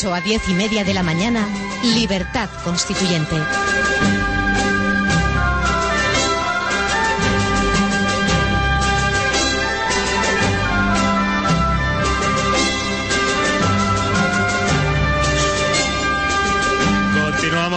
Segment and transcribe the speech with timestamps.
[0.00, 1.46] 8 a 10 y media de la mañana,
[1.82, 3.36] Libertad Constituyente.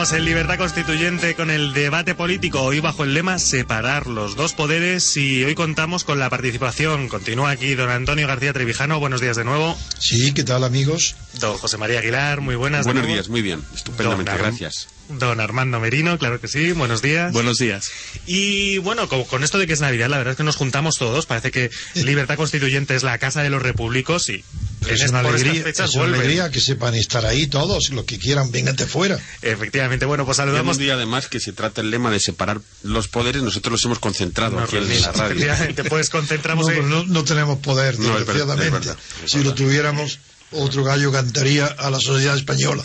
[0.03, 4.51] Continuamos en Libertad Constituyente con el debate político, hoy bajo el lema Separar los dos
[4.51, 7.07] poderes y hoy contamos con la participación.
[7.07, 9.77] Continúa aquí don Antonio García Trevijano, buenos días de nuevo.
[9.97, 11.15] Sí, ¿qué tal amigos?
[11.39, 12.83] Don José María Aguilar, muy buenas.
[12.85, 14.89] Buenos días, muy bien, estupendamente, Don gracias.
[15.19, 17.31] Don Armando Merino, claro que sí, buenos días.
[17.31, 17.89] Buenos días.
[18.25, 20.97] Y bueno, con, con esto de que es Navidad, la verdad es que nos juntamos
[20.97, 21.25] todos.
[21.25, 24.43] Parece que Libertad Constituyente es la casa de los repúblicos y
[24.87, 27.89] Es en- una por estas alegría, fechas es una alegría que sepan estar ahí todos,
[27.91, 29.19] los que quieran, vengan de fuera.
[29.41, 30.77] Efectivamente, bueno, pues saludamos.
[30.77, 33.99] un día además que se trata el lema de separar los poderes, nosotros los hemos
[33.99, 35.25] concentrado Nos aquí en la radio.
[35.35, 38.77] efectivamente, pues No, concentramos en- pero no, no tenemos poder, No, es verdad, desgraciadamente.
[38.79, 39.55] es verdad, es si lo verdad.
[39.55, 40.19] tuviéramos,
[40.51, 42.83] otro gallo cantaría a la sociedad española.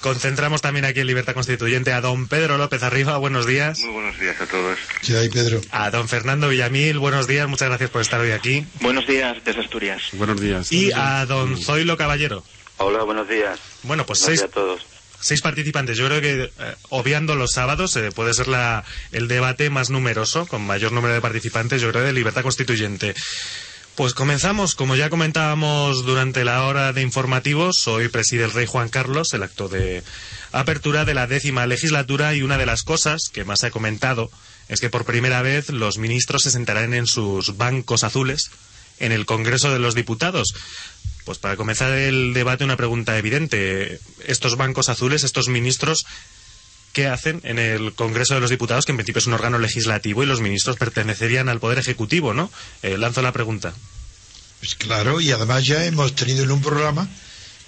[0.00, 3.80] Concentramos también aquí en Libertad Constituyente a don Pedro López Arriba, buenos días.
[3.80, 4.78] Muy buenos días a todos.
[5.06, 5.60] ¿Qué hay, Pedro?
[5.70, 8.64] A don Fernando Villamil, buenos días, muchas gracias por estar hoy aquí.
[8.80, 10.02] Buenos días desde Asturias.
[10.12, 10.72] Buenos días.
[10.72, 12.42] Y a don Zoilo Caballero.
[12.78, 13.58] Hola, buenos días.
[13.82, 14.86] Bueno, pues Buenos seis, días a todos.
[15.20, 15.98] seis participantes.
[15.98, 20.46] Yo creo que, eh, obviando los sábados, eh, puede ser la, el debate más numeroso,
[20.46, 23.14] con mayor número de participantes, yo creo, de Libertad Constituyente.
[23.96, 28.88] Pues comenzamos, como ya comentábamos durante la hora de informativos, hoy preside el rey Juan
[28.88, 30.02] Carlos el acto de
[30.52, 34.30] apertura de la décima legislatura y una de las cosas que más se ha comentado
[34.68, 38.50] es que por primera vez los ministros se sentarán en sus bancos azules
[39.00, 40.54] en el Congreso de los Diputados.
[41.24, 43.98] Pues para comenzar el debate una pregunta evidente.
[44.26, 46.06] Estos bancos azules, estos ministros,
[46.92, 50.22] ¿qué hacen en el Congreso de los Diputados, que en principio es un órgano legislativo
[50.22, 52.50] y los ministros pertenecerían al Poder Ejecutivo, ¿no?
[52.82, 53.72] Eh, lanzo la pregunta.
[54.60, 57.08] Pues claro, y además ya hemos tenido en un programa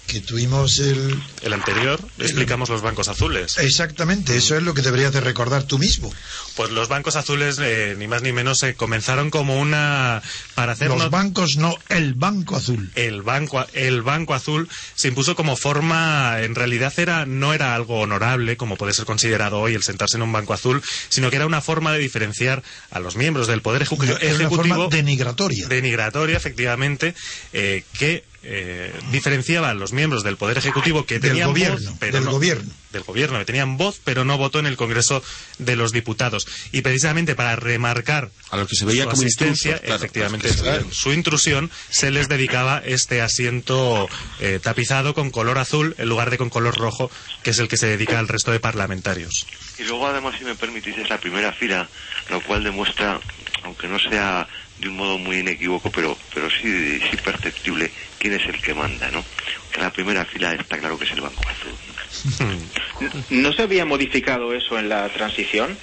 [0.07, 1.21] que tuvimos el...
[1.41, 3.57] El anterior explicamos los bancos azules.
[3.57, 6.13] Exactamente, eso es lo que deberías de recordar tú mismo.
[6.55, 10.21] Pues los bancos azules, eh, ni más ni menos, eh, comenzaron como una...
[10.55, 12.91] para hacer Los bancos no, el Banco Azul.
[12.95, 17.99] el banco el banco azul se impuso como forma en realidad era no era algo
[18.01, 21.45] honorable como puede ser considerado hoy el sentarse en un banco azul sino que era
[21.45, 22.61] una forma de diferenciar
[22.91, 25.67] a los miembros del poder ejecu- Es una ejecutivo forma denigratoria.
[25.67, 27.15] denigratoria efectivamente
[27.53, 31.97] eh, que eh, diferenciaba a los miembros del poder ejecutivo que Del tenían gobierno, voz,
[31.99, 32.71] pero del no- gobierno.
[32.93, 35.21] Del gobierno que tenían voz pero no votó en el Congreso
[35.57, 39.71] de los Diputados y precisamente para remarcar A los que se veía su como asistencia,
[39.71, 40.49] intrusos, claro, efectivamente,
[40.91, 44.07] su- intrusión, se les dedicaba este asiento
[44.39, 47.11] eh, tapizado con color azul en lugar de con color rojo,
[47.43, 49.45] que es el que se dedica al resto de parlamentarios.
[49.79, 51.89] Y luego, además, si me permitís, es la primera fila,
[52.29, 53.19] lo cual demuestra,
[53.63, 54.47] aunque no sea
[54.79, 59.09] de un modo muy inequívoco, pero, pero sí, sí perceptible, quién es el que manda,
[59.11, 59.23] ¿no?
[59.71, 61.71] Que la primera fila está claro que es el Banco Azul.
[61.71, 62.02] ¿No
[63.53, 65.77] se había modificado eso en la transición?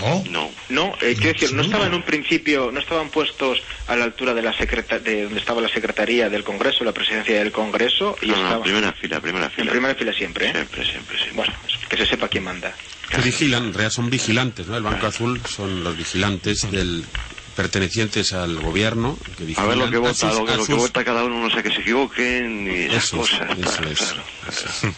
[0.00, 0.50] No, No.
[0.68, 3.58] No, eh, quiero decir, no estaba en un principio, no estaban puestos
[3.88, 7.38] a la altura de la secreta de donde estaba la secretaría del Congreso, la presidencia
[7.38, 9.70] del Congreso y No, no, estaba primera fila, primera en fila.
[9.72, 10.52] primera fila siempre, ¿eh?
[10.52, 11.36] Siempre, siempre, siempre.
[11.36, 11.52] Bueno,
[11.88, 12.72] que se sepa quién manda.
[13.10, 14.76] Que vigilan, en realidad son vigilantes, ¿no?
[14.76, 17.04] El Banco Azul son los vigilantes del
[17.56, 20.66] pertenecientes al gobierno que a ver lo que a vota, sus- lo que, a lo
[20.66, 23.40] que vota cada uno, no sé que se equivoquen y esas Eso cosas.
[23.58, 24.22] eso claro, es, claro.
[24.48, 24.94] eso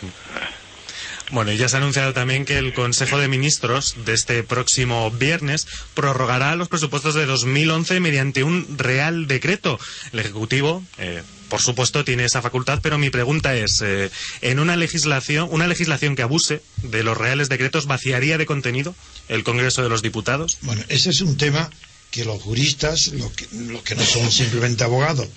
[1.30, 5.10] Bueno, y ya se ha anunciado también que el Consejo de Ministros de este próximo
[5.10, 9.78] viernes prorrogará los presupuestos de 2011 mediante un real decreto.
[10.14, 14.74] El Ejecutivo, eh, por supuesto, tiene esa facultad, pero mi pregunta es, eh, ¿en una
[14.76, 18.94] legislación, una legislación que abuse de los reales decretos vaciaría de contenido
[19.28, 20.56] el Congreso de los Diputados?
[20.62, 21.68] Bueno, ese es un tema
[22.10, 25.28] que los juristas, los que, los que no son simplemente abogados,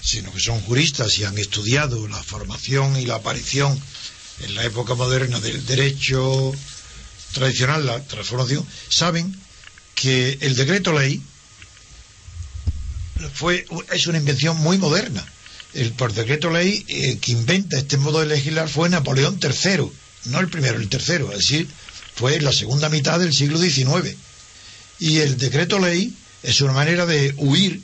[0.00, 3.78] sino que son juristas y han estudiado la formación y la aparición
[4.40, 6.52] en la época moderna del derecho
[7.32, 9.36] tradicional, la transformación, saben
[9.94, 11.22] que el decreto ley
[13.32, 15.24] fue, es una invención muy moderna.
[15.72, 19.90] El por decreto ley eh, que inventa este modo de legislar fue Napoleón III,
[20.26, 21.68] no el primero, el tercero, es decir,
[22.14, 24.16] fue la segunda mitad del siglo XIX.
[24.98, 27.82] Y el decreto ley es una manera de huir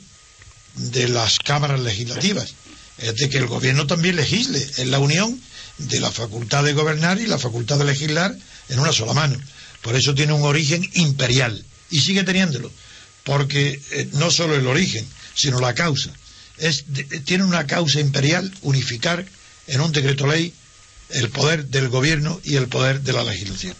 [0.75, 2.53] de las cámaras legislativas,
[2.97, 5.39] es de que el gobierno también legisle, es la unión
[5.77, 8.35] de la facultad de gobernar y la facultad de legislar
[8.69, 9.37] en una sola mano.
[9.81, 12.71] Por eso tiene un origen imperial y sigue teniéndolo,
[13.23, 15.05] porque eh, no solo el origen,
[15.35, 16.11] sino la causa.
[16.57, 16.85] Es,
[17.25, 19.25] tiene una causa imperial unificar
[19.67, 20.53] en un decreto ley
[21.09, 23.75] el poder del gobierno y el poder de la legislación.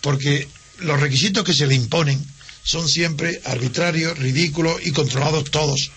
[0.00, 0.48] Porque
[0.80, 2.24] los requisitos que se le imponen
[2.66, 5.90] son siempre arbitrarios, ridículos y controlados todos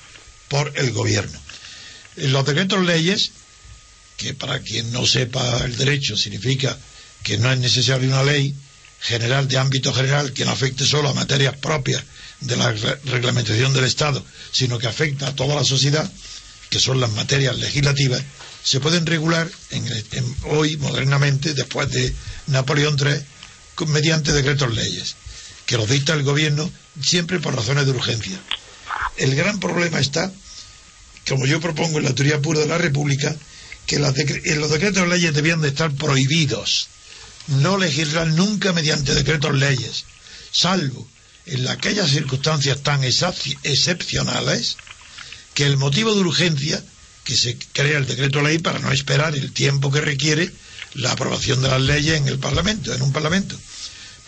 [0.48, 1.38] por el gobierno.
[2.16, 3.32] Los decretos leyes,
[4.18, 6.78] que para quien no sepa el derecho significa
[7.24, 8.54] que no es necesaria una ley
[9.02, 12.04] general de ámbito general que no afecte solo a materias propias
[12.42, 12.72] de la
[13.06, 16.10] reglamentación del Estado, sino que afecta a toda la sociedad,
[16.70, 18.22] que son las materias legislativas,
[18.64, 19.50] se pueden regular
[20.44, 22.14] hoy modernamente, después de
[22.48, 25.16] Napoleón III, mediante decretos leyes,
[25.70, 26.68] que los dicta el gobierno
[27.00, 28.40] siempre por razones de urgencia.
[29.18, 30.34] El gran problema está,
[31.28, 33.36] como yo propongo en la teoría pura de la República,
[33.86, 36.88] que los decretos leyes debían de estar prohibidos,
[37.50, 40.06] no legislar nunca mediante decretos leyes,
[40.52, 41.08] salvo
[41.46, 44.76] en aquellas circunstancias tan excepcionales
[45.54, 46.84] que el motivo de urgencia
[47.24, 50.52] que se crea el decreto ley para no esperar el tiempo que requiere
[50.96, 53.56] la aprobación de las leyes en el Parlamento, en un Parlamento.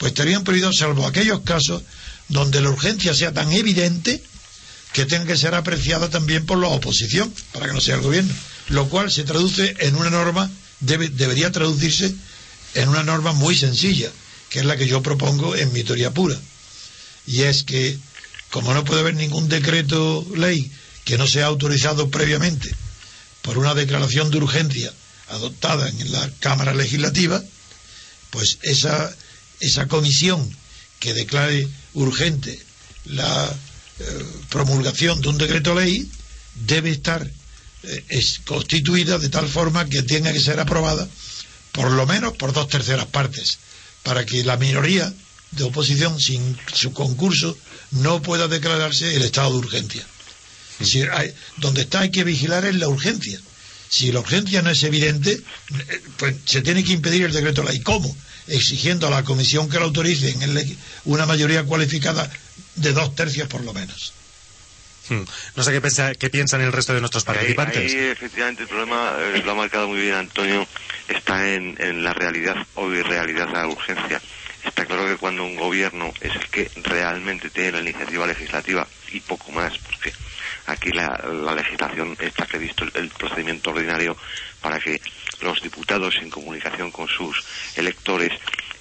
[0.01, 1.83] Pues estarían prohibidos salvo aquellos casos
[2.27, 4.23] donde la urgencia sea tan evidente
[4.93, 8.33] que tenga que ser apreciada también por la oposición, para que no sea el gobierno,
[8.69, 10.49] lo cual se traduce en una norma,
[10.79, 12.15] debe, debería traducirse
[12.73, 14.11] en una norma muy sencilla,
[14.49, 16.35] que es la que yo propongo en mi teoría pura.
[17.27, 17.95] Y es que,
[18.49, 20.71] como no puede haber ningún decreto ley
[21.05, 22.73] que no sea autorizado previamente
[23.43, 24.91] por una declaración de urgencia
[25.27, 27.43] adoptada en la Cámara Legislativa,
[28.31, 29.15] pues esa,
[29.61, 30.49] esa comisión
[30.99, 32.59] que declare urgente
[33.05, 33.55] la
[33.99, 36.09] eh, promulgación de un decreto ley
[36.67, 37.25] debe estar
[37.83, 41.07] eh, es constituida de tal forma que tenga que ser aprobada
[41.71, 43.59] por lo menos por dos terceras partes,
[44.03, 45.11] para que la minoría
[45.51, 47.57] de oposición sin su concurso
[47.91, 50.05] no pueda declararse el estado de urgencia.
[50.81, 53.39] Si hay, donde está hay que vigilar es la urgencia.
[53.89, 57.81] Si la urgencia no es evidente, eh, pues se tiene que impedir el decreto ley.
[57.81, 58.15] ¿Cómo?
[58.47, 62.29] Exigiendo a la comisión que lo autorice en una mayoría cualificada
[62.75, 64.13] de dos tercios por lo menos.
[65.09, 65.23] Hmm.
[65.55, 67.91] No sé qué, piensa, qué piensan el resto de nuestros participantes.
[67.91, 70.67] Ahí, efectivamente, el problema, eh, lo ha marcado muy bien Antonio,
[71.07, 74.21] está en, en la realidad o irrealidad de la urgencia.
[74.63, 79.19] Está claro que cuando un gobierno es el que realmente tiene la iniciativa legislativa y
[79.21, 80.13] poco más, porque
[80.67, 84.15] aquí la, legislación está previsto el, procedimiento ordinario
[84.61, 85.01] para que
[85.41, 87.43] los diputados en comunicación con sus
[87.75, 88.31] electores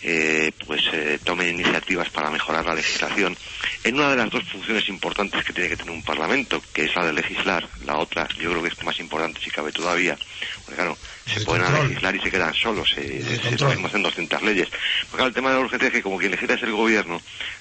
[0.03, 3.37] eh, pues eh, tomen iniciativas para mejorar la legislación
[3.85, 6.97] en una de las dos funciones importantes que tiene que tener un parlamento que es
[6.97, 10.17] la de legislar la otra yo creo que es más importante si cabe todavía
[10.65, 14.69] porque claro se pueden legislar y se quedan solos se, se hacen 200 leyes.
[15.11, 17.21] Porque el tema de la urgencia es que como quien legisla es el gobierno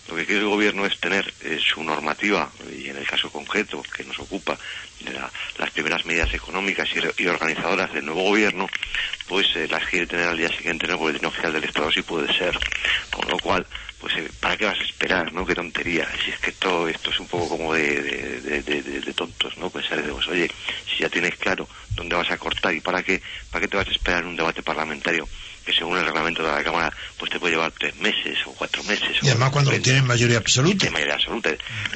[0.09, 3.83] lo que quiere el gobierno es tener eh, su normativa y en el caso concreto
[3.95, 4.57] que nos ocupa
[5.01, 5.13] de
[5.57, 8.67] las primeras medidas económicas y, organizadoras del nuevo gobierno,
[9.27, 12.01] pues eh, las quiere tener al día siguiente en el boletín oficial del Estado, si
[12.01, 12.57] puede ser.
[13.11, 13.65] Con lo cual,
[13.99, 15.45] pues eh, ¿para qué vas a esperar, no?
[15.45, 16.07] Qué tontería.
[16.23, 19.69] Si es que todo esto es un poco como de, de, tontos, ¿no?
[19.69, 19.99] Pensar,
[20.29, 20.49] oye,
[20.89, 23.87] si ya tienes claro dónde vas a cortar y para qué, para qué te vas
[23.87, 25.27] a esperar en un debate parlamentario
[25.65, 28.83] que según el reglamento de la Cámara pues te puede llevar tres meses o cuatro
[28.83, 29.17] meses.
[29.21, 30.89] Y además cuando tienen mayoría absoluta.
[30.89, 31.51] mayoría absoluta.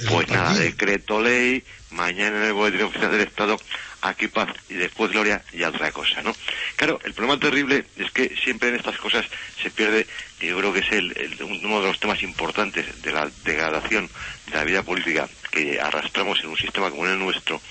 [0.10, 3.60] Pues nada, decreto ley, mañana en el boletín oficial del Estado,
[4.04, 6.36] aquí paz y después gloria y otra cosa, ¿no?
[6.76, 9.26] Claro, el problema terrible es que siempre en estas cosas
[9.62, 10.06] se pierde,
[10.42, 14.10] y yo creo que es el, uno de los temas importantes de la degradación
[14.48, 17.62] de la vida política que arrastramos en un sistema como el nuestro,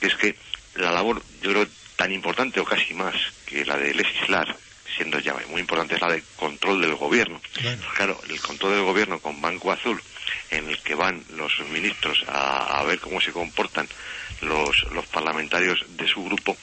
[0.00, 0.36] que es que
[0.74, 1.66] la labor, yo creo,
[1.96, 3.14] tan importante o casi más
[3.46, 4.56] que la de legislar,
[4.96, 7.40] siendo ya muy importante, es la de control del gobierno.
[7.96, 10.00] Claro, el control del gobierno con Banco Azul,
[10.50, 13.88] en el que van los ministros a, ver cómo se comportan
[14.42, 16.56] los, los parlamentarios de su grupo,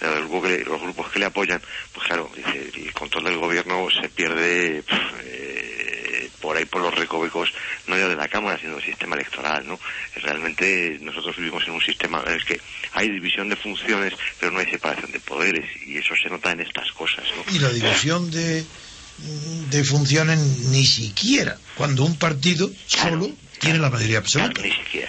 [0.00, 1.60] eh, los grupos que le apoyan,
[1.92, 4.82] pues claro, el control del gobierno se pierde
[5.22, 7.52] eh, por ahí por los recovecos,
[7.86, 9.78] no ya de la Cámara, sino del sistema electoral, ¿no?
[10.16, 12.60] Realmente nosotros vivimos en un sistema en el que
[12.92, 16.60] hay división de funciones, pero no hay separación de poderes, y eso se nota en
[16.60, 17.54] estas cosas, ¿no?
[17.54, 18.64] Y la división de
[19.70, 20.38] de funciones
[20.70, 24.60] ni siquiera cuando un partido solo tiene la mayoría absoluta.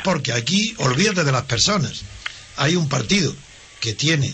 [0.03, 2.01] Porque aquí, olvídate de las personas.
[2.58, 3.34] Hay un partido
[3.80, 4.34] que tiene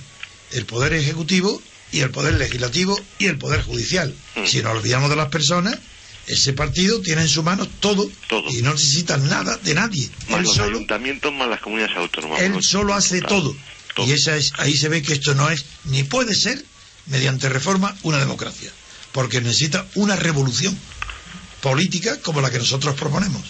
[0.51, 4.13] el poder ejecutivo y el poder legislativo y el poder judicial.
[4.36, 4.46] Mm.
[4.46, 5.77] Si nos olvidamos de las personas,
[6.27, 8.50] Ese partido tiene en su mano todo, Todo.
[8.51, 10.10] y no necesita nada de nadie.
[10.27, 12.41] Más Él los solo, ayuntamientos, más las comunidades autónomas.
[12.41, 13.55] él solo hace claro, todo.
[13.96, 14.07] todo.
[14.07, 16.62] Y esa es, ahí se ve que esto no es, ni puede ser,
[17.05, 18.69] mediante reforma, una democracia.
[19.17, 20.77] Porque necesita una revolución
[21.62, 23.41] política como la que nosotros proponemos.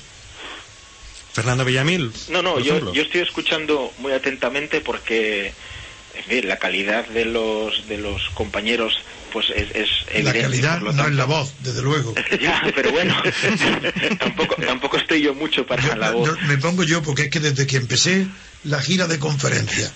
[1.34, 2.10] Fernando Villamil.
[2.30, 5.48] No, no, yo, yo estoy escuchando muy atentamente porque,
[6.16, 8.94] en fin, la calidad de los de los compañeros
[9.34, 9.90] pues es, es
[10.24, 10.42] La evidente.
[10.42, 12.16] calidad no es la voz, desde luego.
[12.42, 13.22] Ya, pero bueno,
[14.20, 16.30] tampoco, tampoco estoy yo mucho para Yo- la voz.
[16.48, 18.26] me pongo yo porque es que desde que empecé
[18.64, 19.92] la gira de conferencia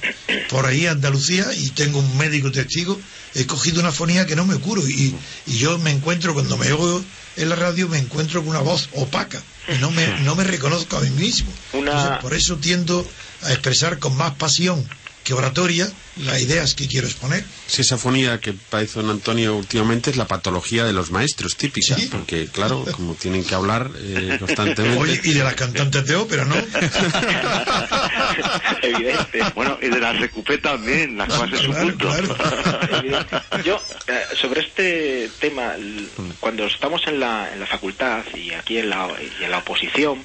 [0.50, 3.00] por ahí a Andalucía y tengo un médico testigo,
[3.36, 5.16] he cogido una fonía que no me curo y,
[5.48, 7.04] y yo me encuentro cuando me oigo
[7.38, 9.42] en la radio me encuentro con una voz opaca
[9.74, 11.52] y no me, no me reconozco a mí mismo.
[11.74, 13.08] Una- Entonces, por eso tiendo
[13.44, 14.88] a expresar con más pasión
[15.24, 17.44] que oratoria las ideas que quiero exponer.
[17.68, 21.96] Si esa fonía que padece don Antonio últimamente es la patología de los maestros típica,
[21.96, 22.08] Sí.
[22.12, 25.00] porque claro, como tienen que hablar eh, constantemente.
[25.00, 26.56] Oye, y de las cantantes de ópera, ¿no?
[28.82, 29.42] Evidente.
[29.56, 32.08] Bueno, y de la recupé también, las cosas Claro, punto.
[32.10, 32.36] claro.
[33.00, 33.38] Evidente.
[33.64, 35.76] Yo, eh, sobre este tema,
[36.40, 39.08] cuando estamos en la, en la facultad y aquí en la,
[39.40, 40.24] y en la oposición,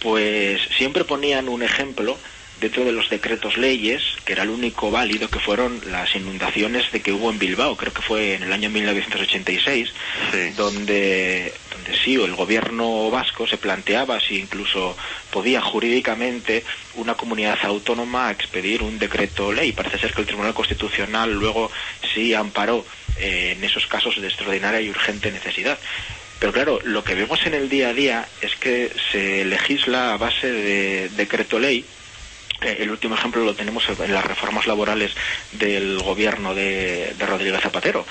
[0.00, 2.18] pues siempre ponían un ejemplo
[2.60, 7.00] dentro de los decretos leyes, que era el único válido, que fueron las inundaciones de
[7.00, 9.92] que hubo en Bilbao, creo que fue en el año 1986,
[10.30, 10.50] Sí.
[10.56, 14.96] donde, donde sí, el gobierno vasco se planteaba si incluso
[15.30, 16.64] podía jurídicamente
[16.94, 19.72] una comunidad autónoma expedir un decreto ley.
[19.72, 21.70] Parece ser que el Tribunal Constitucional luego
[22.14, 22.84] sí amparó
[23.18, 25.78] eh, en esos casos de extraordinaria y urgente necesidad.
[26.38, 30.16] Pero claro, lo que vemos en el día a día es que se legisla a
[30.16, 31.84] base de decreto ley
[32.62, 35.12] el último ejemplo lo tenemos en las reformas laborales
[35.52, 38.06] del gobierno de, de Rodríguez Zapatero.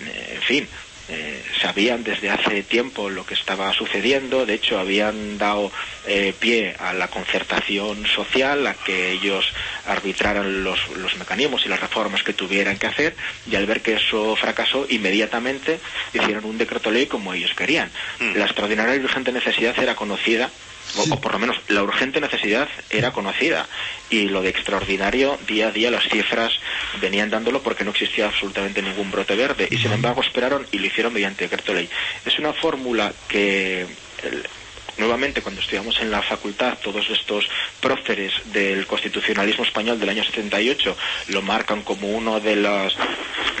[0.00, 0.68] Eh, en fin,
[1.10, 5.72] eh, sabían desde hace tiempo lo que estaba sucediendo, de hecho habían dado
[6.06, 9.52] eh, pie a la concertación social, a que ellos
[9.86, 13.16] arbitraran los, los mecanismos y las reformas que tuvieran que hacer,
[13.50, 15.80] y al ver que eso fracasó, inmediatamente
[16.12, 17.90] hicieron un decreto ley como ellos querían.
[18.34, 20.50] La extraordinaria y urgente necesidad era conocida
[20.96, 23.66] o, o por lo menos la urgente necesidad era conocida.
[24.10, 26.52] Y lo de extraordinario día a día las cifras
[27.00, 29.68] venían dándolo porque no existía absolutamente ningún brote verde.
[29.70, 31.88] Y sin embargo esperaron y lo hicieron mediante decreto ley.
[32.24, 34.46] Es una fórmula que el-
[34.96, 37.48] nuevamente cuando estudiamos en la facultad todos estos
[37.80, 40.96] próceres del constitucionalismo español del año 78
[41.28, 42.94] lo marcan como uno de las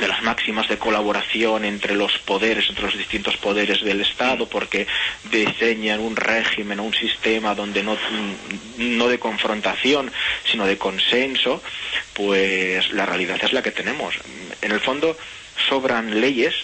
[0.00, 4.86] de las máximas de colaboración entre los poderes, entre los distintos poderes del Estado, porque
[5.30, 7.96] diseñan un régimen o un sistema donde no,
[8.78, 10.10] no de confrontación,
[10.44, 11.62] sino de consenso,
[12.12, 14.14] pues la realidad es la que tenemos.
[14.62, 15.16] En el fondo
[15.68, 16.54] sobran leyes,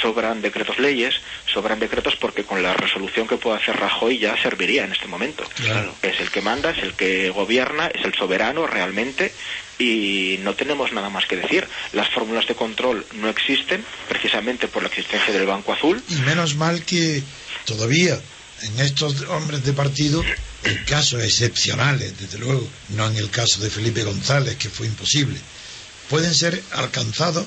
[0.00, 1.14] sobran decretos leyes,
[1.52, 5.44] sobran decretos porque con la resolución que pueda hacer Rajoy ya serviría en este momento.
[5.56, 5.94] Claro.
[6.02, 9.32] Es el que manda, es el que gobierna, es el soberano realmente
[9.78, 11.66] y no tenemos nada más que decir.
[11.92, 16.02] Las fórmulas de control no existen precisamente por la existencia del Banco Azul.
[16.08, 17.22] Y menos mal que
[17.64, 18.18] todavía
[18.62, 20.24] en estos hombres de partido,
[20.64, 25.38] en casos excepcionales, desde luego, no en el caso de Felipe González, que fue imposible,
[26.08, 27.46] pueden ser alcanzados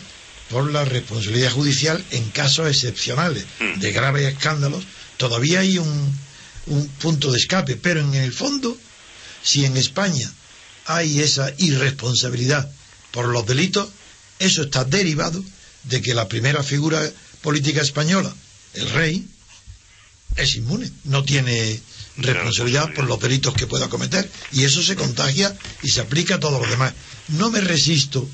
[0.52, 3.46] por la responsabilidad judicial en casos excepcionales
[3.78, 4.84] de graves escándalos.
[5.18, 6.20] Todavía hay un,
[6.68, 8.78] un punto de escape, pero en el fondo,
[9.42, 10.30] si en España
[10.86, 12.70] hay esa irresponsabilidad
[13.12, 13.90] por los delitos,
[14.40, 15.42] eso está derivado
[15.84, 17.02] de que la primera figura
[17.42, 18.34] política española,
[18.74, 19.26] el rey,
[20.36, 21.80] es inmune, no tiene
[22.18, 26.40] responsabilidad por los delitos que pueda cometer y eso se contagia y se aplica a
[26.40, 26.94] todos los demás.
[27.30, 28.28] No me resisto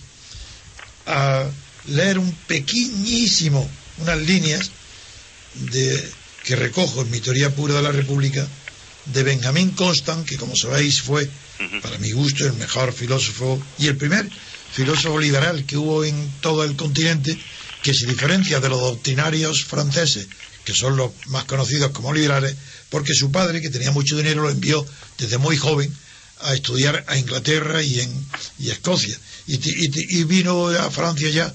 [1.06, 1.48] a
[1.88, 4.72] leer un pequeñísimo, unas líneas
[5.56, 6.12] de,
[6.44, 8.48] que recojo en mi teoría pura de la República
[9.06, 11.30] de Benjamín Constant, que como sabéis fue,
[11.82, 14.30] para mi gusto, el mejor filósofo y el primer
[14.72, 17.38] filósofo liberal que hubo en todo el continente,
[17.82, 20.28] que se diferencia de los doctrinarios franceses,
[20.66, 22.56] que son los más conocidos como liberales,
[22.90, 24.86] porque su padre, que tenía mucho dinero, lo envió
[25.18, 25.94] desde muy joven
[26.42, 28.26] a estudiar a Inglaterra y, en,
[28.60, 29.18] y a Escocia.
[29.48, 31.54] Y, y y vino a Francia ya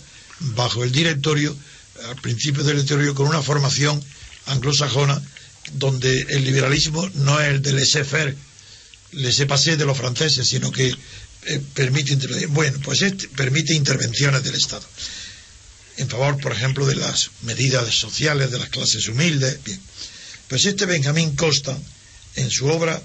[0.54, 1.56] bajo el directorio,
[2.08, 4.02] al principio del directorio, con una formación
[4.46, 5.20] anglosajona,
[5.74, 8.36] donde el liberalismo no es el de laissez-faire,
[9.12, 10.94] laissez-passer de los franceses, sino que
[11.44, 12.16] eh, permite.
[12.48, 14.86] Bueno, pues este permite intervenciones del Estado.
[15.96, 19.62] En favor, por ejemplo, de las medidas sociales de las clases humildes.
[19.64, 19.80] Bien.
[20.48, 21.78] Pues este Benjamín Costa,
[22.36, 23.00] en su obra,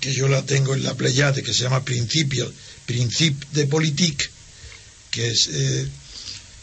[0.00, 2.52] que yo la tengo en la Pleiade, que se llama Principio,
[2.84, 4.28] Principe de Politique,
[5.10, 5.88] que es, eh,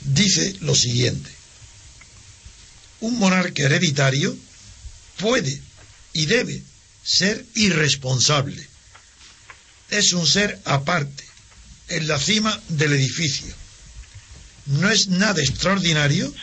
[0.06, 1.30] dice lo siguiente.
[3.02, 4.36] un monarca hereditario
[5.18, 5.62] puede
[6.14, 6.64] y debe
[7.04, 8.66] ser irresponsable.
[9.90, 11.24] Es un ser aparte,
[11.90, 13.54] en la cima del edificio.
[14.68, 16.34] No es nada extraordinario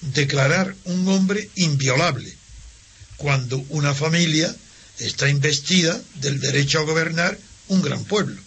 [0.00, 2.36] declarar un hombre inviolable
[3.16, 4.54] cuando una familia
[4.98, 8.40] está investida del derecho a gobernar un gran pueblo.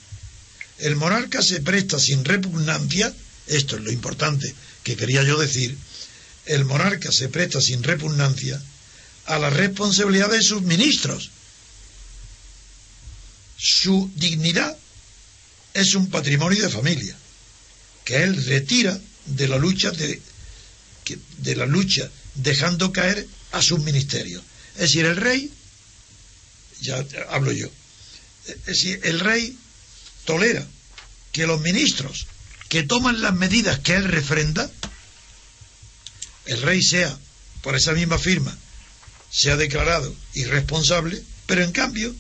[0.80, 3.13] El monarca se presta sin repugnancia,
[3.48, 5.78] esto es lo importante que quería yo decir,
[6.46, 8.62] el monarca se presta sin repugnancia
[9.26, 11.30] a la responsabilidad de sus ministros.
[13.58, 14.76] Su dignidad
[15.74, 17.16] es un patrimonio de familia
[18.04, 20.20] que él retira de la lucha de,
[21.38, 24.44] de la lucha dejando caer a sus ministerios.
[24.76, 25.52] Es decir, el rey,
[26.82, 27.70] ya hablo yo,
[28.48, 29.56] es decir, el rey
[30.26, 30.66] tolera
[31.32, 32.28] que los ministros
[32.72, 34.72] que toman las medidas que él refrenda,
[36.46, 37.13] el rey sea,
[37.62, 38.58] por esa misma firma,
[39.30, 42.16] sea declarado irresponsable, pero en cambio,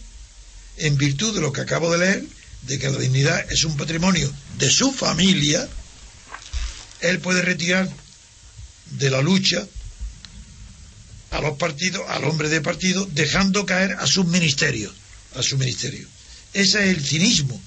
[0.75, 2.25] en virtud de lo que acabo de leer,
[2.63, 5.65] de que la dignidad es un patrimonio de su familia,
[6.99, 7.89] él puede retirar
[8.99, 9.65] de la lucha
[11.29, 14.91] a los partidos, al hombre de partido, dejando caer a sus ministerios,
[15.33, 16.05] a su ministerio.
[16.51, 17.57] Ese es el cinismo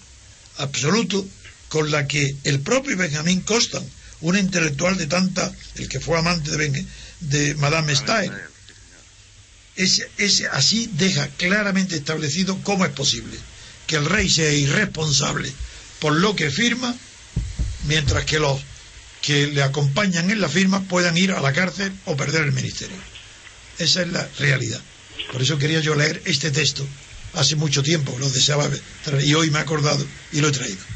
[0.59, 1.27] absoluto
[1.75, 3.85] con la que el propio Benjamín Constant,
[4.21, 6.87] un intelectual de tanta, el que fue amante de,
[7.19, 8.33] de Madame Stein,
[9.75, 13.37] ese, ese, así deja claramente establecido cómo es posible
[13.89, 15.53] que el rey sea irresponsable
[15.99, 16.95] por lo que firma,
[17.89, 18.63] mientras que los
[19.21, 22.99] que le acompañan en la firma puedan ir a la cárcel o perder el ministerio.
[23.81, 24.81] Esa es la realidad.
[25.33, 26.87] Por eso quería yo leer este texto.
[27.33, 28.71] Hace mucho tiempo lo deseaba
[29.25, 30.95] y hoy me he acordado y lo he traído.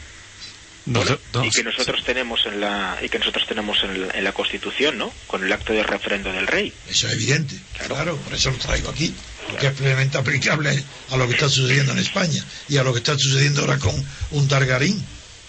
[1.45, 5.13] Y que nosotros tenemos en la y que nosotros tenemos en la, Constitución, ¿no?
[5.27, 6.73] Con el acto de referendo del rey.
[6.89, 7.59] Eso es evidente.
[7.87, 8.17] Claro.
[8.17, 9.13] por eso lo traigo aquí,
[9.49, 13.01] porque es plenamente aplicable a lo que está sucediendo en España y a lo que
[13.01, 13.95] está sucediendo ahora con
[14.31, 15.03] un Targarín,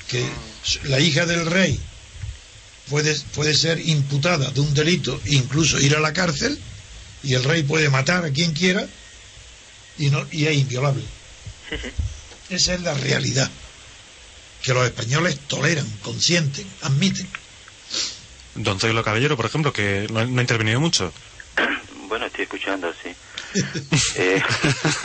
[0.07, 0.25] que
[0.85, 1.79] la hija del rey
[2.89, 6.59] puede, puede ser imputada de un delito, incluso ir a la cárcel,
[7.23, 8.87] y el rey puede matar a quien quiera
[9.97, 11.03] y, no, y es inviolable.
[12.49, 13.49] Esa es la realidad
[14.69, 17.27] que los españoles toleran, consienten, admiten.
[18.53, 21.11] Don Zoilo Caballero, por ejemplo, que no, ha intervenido mucho.
[22.07, 23.09] Bueno, estoy escuchando, sí.
[24.15, 24.39] Eh,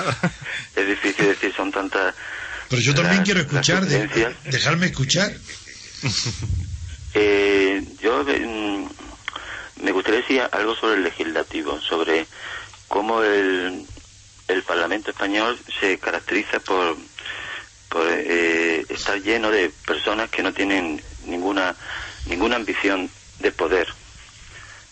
[0.76, 2.14] es difícil decir, son tantas...
[2.68, 5.32] Pero yo también quiero escuchar, dejarme escuchar.
[7.16, 8.88] Eh, yo mm,
[9.84, 12.26] me gustaría decir algo sobre el legislativo, sobre
[12.88, 13.86] cómo el,
[14.48, 16.96] el Parlamento español se caracteriza por,
[17.88, 21.76] por eh, estar lleno de personas que no tienen ninguna,
[22.26, 23.88] ninguna ambición de poder.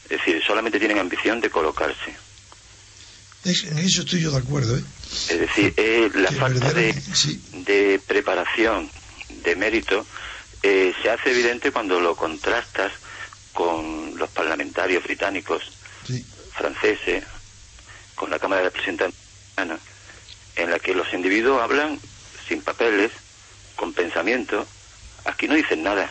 [0.05, 2.15] Es decir, solamente tienen ambición de colocarse.
[3.45, 4.77] en eso estoy yo de acuerdo.
[4.77, 4.83] ¿eh?
[5.29, 6.95] Es decir, eh, la falta de,
[7.65, 8.91] de preparación,
[9.43, 10.07] de mérito,
[10.63, 12.93] eh, se hace evidente cuando lo contrastas
[13.53, 15.63] con los parlamentarios británicos,
[16.55, 17.25] franceses,
[18.15, 19.19] con la Cámara de Representantes,
[20.57, 21.99] en la que los individuos hablan
[22.47, 23.11] sin papeles,
[23.77, 24.67] con pensamiento.
[25.25, 26.11] Aquí no dicen nada.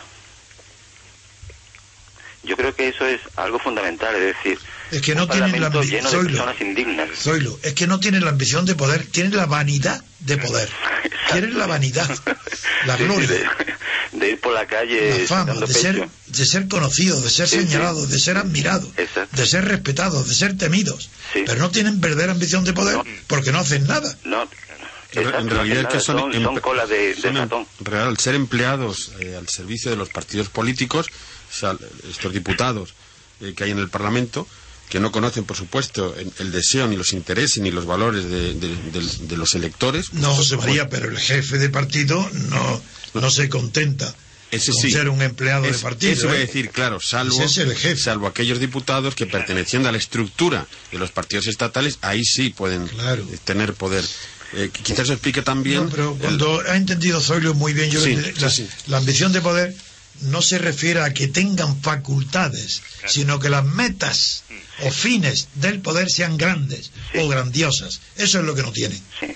[2.44, 4.58] Yo creo que eso es algo fundamental, es decir,
[4.92, 6.04] es que no tienen la ambición
[7.62, 10.68] es que no tienen la ambición de poder, tienen la vanidad de poder.
[11.32, 12.10] Tienen la vanidad,
[12.84, 13.26] la gloria.
[14.12, 15.20] de, ir por la calle.
[15.20, 19.64] La fama, de ser, de ser conocidos, de ser señalados, de ser admirados, de ser
[19.64, 21.08] respetados, de ser temidos.
[21.32, 24.14] Pero no tienen verdadera ambición de poder porque no hacen nada.
[24.24, 24.46] No,
[25.12, 29.96] en realidad que son, son, colas de, de real, ser empleados eh, al servicio de
[29.96, 31.06] los partidos políticos,
[32.08, 32.94] estos diputados
[33.40, 34.46] eh, que hay en el Parlamento,
[34.88, 39.54] que no conocen, por supuesto, el deseo ni los intereses ni los valores de, los
[39.54, 40.12] electores.
[40.12, 42.82] No, José María, pero el jefe de partido no,
[43.14, 44.14] no se contenta
[44.52, 46.12] ese con ser un empleado de partido.
[46.12, 46.46] Eso voy a ¿eh?
[46.46, 47.38] decir, claro, salvo,
[47.96, 52.88] salvo aquellos diputados que perteneciendo a la estructura de los partidos estatales, ahí sí pueden
[53.44, 54.04] tener poder.
[54.54, 55.84] Eh, quizás eso explique también.
[55.84, 58.00] No, pero cuando ha entendido Zoilo muy bien, yo
[58.86, 59.74] la ambición de poder
[60.22, 64.44] no se refiere a que tengan facultades, sino que las metas
[64.82, 68.00] o fines del poder sean grandes o grandiosas.
[68.16, 69.00] Eso es lo que no tienen.
[69.18, 69.34] Sí.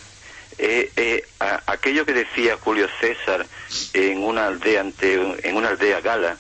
[0.59, 1.23] Eh, eh,
[1.67, 3.47] aquello que decía Julio César
[3.93, 6.39] en una aldea ante, en una aldea gala,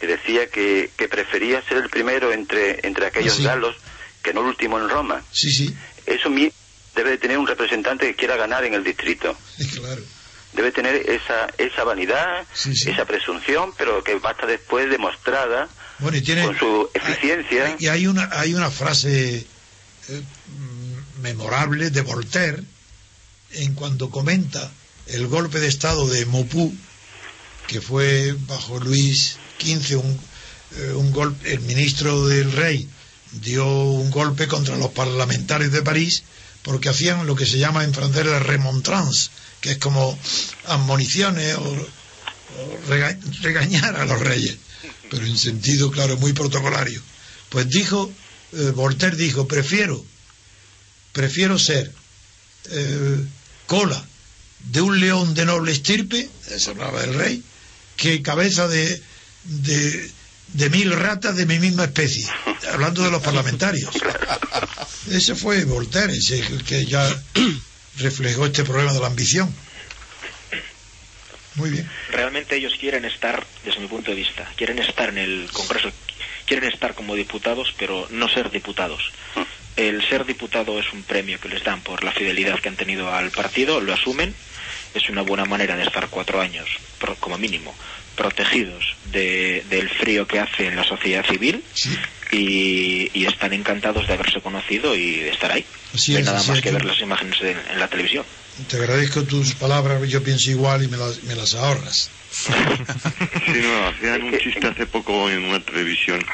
[0.00, 3.76] que decía que, que prefería ser el primero entre, entre aquellos galos
[4.22, 5.22] que no el último en Roma.
[5.32, 5.74] Sí, sí.
[6.06, 6.30] Eso
[6.94, 9.36] debe de tener un representante que quiera ganar en el distrito.
[9.74, 10.02] Claro
[10.52, 16.44] debe tener esa, esa vanidad, esa presunción, pero que basta después demostrada bueno, y tiene,
[16.44, 17.76] con su eficiencia.
[17.78, 19.46] y hay una, hay una frase
[20.08, 20.22] eh,
[21.22, 22.62] memorable de Voltaire
[23.52, 24.70] en cuando comenta
[25.06, 26.74] el golpe de Estado de Mopú,
[27.66, 30.20] que fue bajo Luis XV un,
[30.76, 32.88] eh, un golpe, el ministro del rey
[33.32, 36.24] dio un golpe contra los parlamentarios de París
[36.62, 40.18] porque hacían lo que se llama en francés la remontrance, que es como
[40.66, 41.86] admoniciones o,
[43.40, 44.56] regañar a los reyes,
[45.10, 47.00] pero en sentido, claro, muy protocolario.
[47.48, 48.12] Pues dijo,
[48.52, 50.04] eh, Voltaire dijo, prefiero,
[51.12, 51.92] prefiero ser
[52.70, 53.24] eh,
[53.66, 54.04] cola
[54.70, 57.42] de un león de noble estirpe, eso hablaba del rey,
[57.96, 59.02] que cabeza de,
[59.44, 60.10] de,
[60.52, 62.28] de mil ratas de mi misma especie,
[62.72, 63.90] hablando de los parlamentarios.
[65.10, 67.08] Ese fue Voltaire, el que ya
[67.98, 69.52] reflejó este problema de la ambición.
[71.54, 71.90] Muy bien.
[72.10, 75.90] Realmente ellos quieren estar, desde mi punto de vista, quieren estar en el Congreso,
[76.46, 79.12] quieren estar como diputados, pero no ser diputados.
[79.76, 83.12] El ser diputado es un premio que les dan por la fidelidad que han tenido
[83.12, 84.34] al partido, lo asumen,
[84.94, 86.68] es una buena manera de estar cuatro años,
[87.20, 87.74] como mínimo,
[88.16, 91.62] protegidos del frío que hace en la sociedad civil
[92.30, 95.64] y, están encantados de haberse conocido y de estar ahí.
[96.08, 98.24] no hay nada más que ver las imágenes en, la televisión.
[98.68, 102.10] Te agradezco tus palabras, yo pienso igual y me las, me las ahorras.
[102.30, 102.52] sí,
[103.62, 106.24] no, hacían un chiste hace poco en una televisión,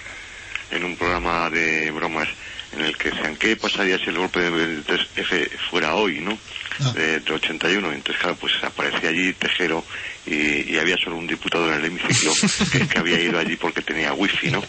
[0.70, 2.28] en un programa de bromas,
[2.72, 4.82] en el que decían, ¿qué pasaría si el golpe de
[5.16, 6.38] F fuera hoy, no?
[6.80, 6.92] Ah.
[6.92, 7.92] De, de, 81.
[7.92, 9.84] Entonces, claro, pues aparecía allí Tejero
[10.26, 12.32] y, había solo un diputado en el hemiciclo
[12.88, 14.60] que, había ido allí porque tenía wifi, ¿no?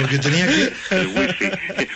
[0.00, 0.72] Porque tenía que...
[0.90, 1.50] El wifi,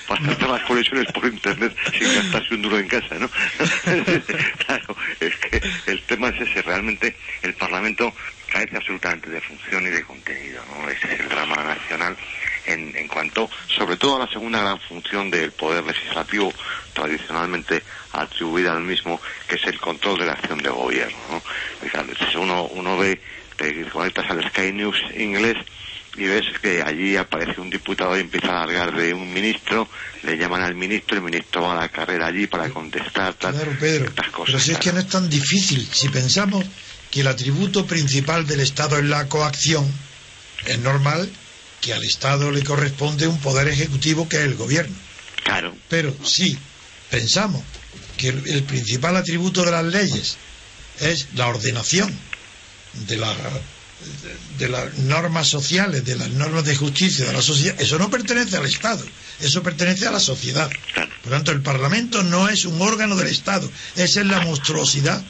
[0.06, 3.28] para hacer las conexiones por internet sin gastarse un duro en casa, ¿no?
[4.66, 8.14] claro, es que el tema es ese, realmente el Parlamento
[8.50, 10.88] carece absolutamente de función y de contenido, ¿no?
[10.88, 12.16] Ese es el drama nacional
[12.66, 16.52] en, en cuanto, sobre todo, a la segunda gran función del poder legislativo
[16.92, 21.16] tradicionalmente atribuida al mismo, que es el control de la acción de gobierno.
[21.30, 21.42] ¿no?
[22.40, 23.20] Uno, uno ve,
[23.56, 25.56] te conectas al Sky News inglés
[26.16, 29.88] y ves que allí aparece un diputado y empieza a alargar de un ministro,
[30.22, 33.76] le llaman al ministro, el ministro va a la carrera allí para contestar tal, claro,
[33.80, 34.46] Pedro, cosas.
[34.46, 36.64] Pero si es que no es tan difícil, si pensamos
[37.10, 39.90] que el atributo principal del Estado es la coacción,
[40.66, 41.28] es normal
[41.84, 44.96] que al Estado le corresponde un poder ejecutivo que es el gobierno.
[45.44, 45.76] Claro.
[45.90, 46.56] Pero si
[47.10, 47.62] pensamos
[48.16, 50.38] que el, principal atributo de las leyes
[51.00, 52.10] es la ordenación
[53.06, 53.36] de, la,
[54.58, 58.56] de, las normas sociales, de las normas de justicia de la sociedad, eso no pertenece
[58.56, 59.04] al Estado,
[59.40, 60.70] eso pertenece a la sociedad.
[61.22, 65.22] Por tanto, el Parlamento no es un órgano del Estado, esa es la monstruosidad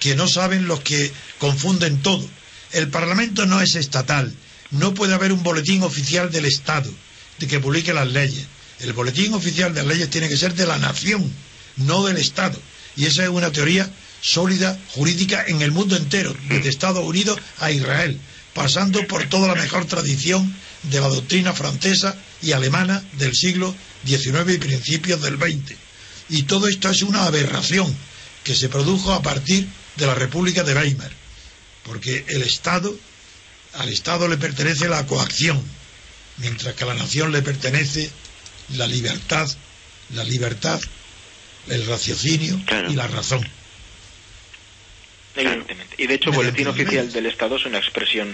[0.00, 2.26] que no saben los que confunden todo.
[2.72, 4.32] El Parlamento no es estatal,
[4.70, 6.90] no puede haber un boletín oficial del Estado
[7.38, 8.46] de que publique las leyes.
[8.80, 11.30] El boletín oficial de las leyes tiene que ser de la nación,
[11.76, 12.60] no del Estado.
[12.96, 17.70] Y esa es una teoría sólida, jurídica, en el mundo entero, desde Estados Unidos a
[17.70, 18.20] Israel,
[18.54, 20.54] pasando por toda la mejor tradición
[20.84, 23.74] de la doctrina francesa y alemana del siglo
[24.06, 25.76] XIX y principios del XX.
[26.28, 27.94] Y todo esto es una aberración
[28.44, 31.10] que se produjo a partir de la República de Weimar,
[31.84, 32.96] porque el Estado,
[33.74, 35.62] al Estado le pertenece la coacción,
[36.38, 38.10] mientras que a la nación le pertenece
[38.76, 39.48] la libertad,
[40.14, 40.80] la libertad,
[41.68, 43.46] el raciocinio y la razón.
[45.36, 45.94] Evidentemente.
[45.98, 48.28] Y de hecho, el boletín oficial del Estado es una expresión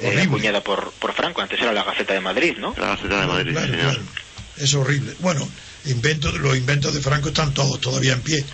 [0.00, 1.40] eh, acuñada por, por Franco.
[1.42, 2.74] Antes era la Gaceta de Madrid, ¿no?
[2.76, 4.00] La Gaceta de Madrid, señor.
[4.56, 5.14] Es horrible.
[5.20, 5.48] Bueno,
[5.84, 8.44] inventos, los inventos de Franco están todos todavía en pie.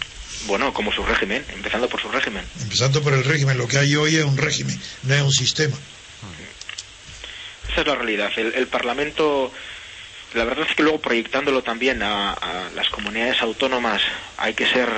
[0.46, 2.44] Bueno, como su régimen, empezando por su régimen.
[2.62, 3.58] Empezando por el régimen.
[3.58, 5.76] Lo que hay hoy es un régimen, no es un sistema.
[7.70, 8.30] Esa es la realidad.
[8.36, 9.52] el Parlamento
[10.34, 12.36] la verdad es que luego proyectándolo también a,
[12.74, 14.00] las comunidades autónomas
[14.36, 14.88] hay que ser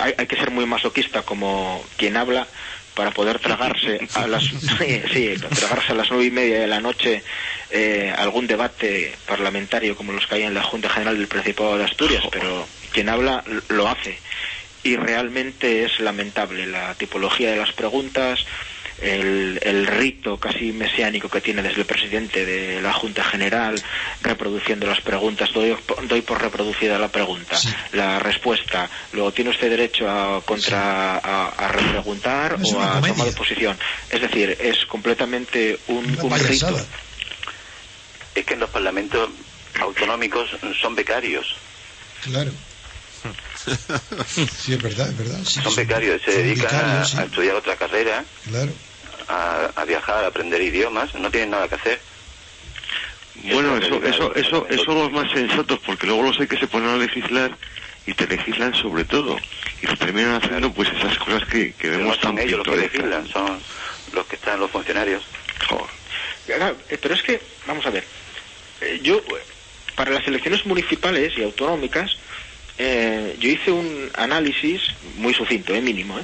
[0.00, 2.46] hay, que ser muy masoquista como quien habla
[2.94, 4.44] para poder tragarse a las
[5.12, 7.22] sí, tragarse a las nueve y media de la noche
[7.70, 11.84] eh, algún debate parlamentario como los que hay en la Junta General del Principado de
[11.84, 14.18] Asturias pero quien habla lo hace
[14.82, 18.46] y realmente es lamentable la tipología de las preguntas
[19.00, 23.80] el, rito casi mesiánico que tiene desde el presidente de la Junta General,
[24.22, 25.76] reproduciendo las preguntas, doy,
[26.08, 27.58] doy por reproducida la pregunta,
[27.92, 33.78] la respuesta, luego tiene usted derecho a contra a, repreguntar o a tomar posición.
[34.10, 36.04] Es decir, es completamente un,
[36.38, 36.80] rito.
[38.34, 39.30] Es que en los parlamentos
[39.80, 41.56] autonómicos son becarios.
[42.22, 42.52] Claro.
[44.62, 45.44] sí, es verdad, es verdad.
[45.44, 48.24] son becarios, se dedican a, estudiar otra carrera.
[48.48, 48.72] Claro
[49.30, 52.00] a, viajar, a aprender idiomas, no tienen nada que hacer.
[53.44, 56.66] Bueno, eso, eso, eso, eso son los más sensatos, porque luego los hay que se
[56.66, 57.56] ponen a legislar
[58.06, 59.38] y te legislan sobre todo.
[59.82, 63.26] Y se terminan haciendo pues esas cosas que, que vemos tan ellos los que legislan,
[63.28, 63.60] son
[64.12, 65.22] los que están los funcionarios.
[66.48, 68.04] Eh, pero es que, vamos a ver,
[68.80, 69.22] eh, yo,
[69.94, 72.16] para las elecciones municipales y autonómicas,
[72.78, 74.80] eh, yo hice un análisis
[75.16, 76.18] muy sucinto, eh, mínimo,